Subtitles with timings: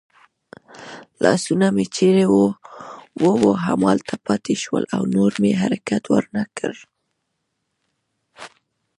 [1.23, 6.73] لاسونه مې چېرې وو همالته پاتې شول او نور مې حرکت ور نه کړ.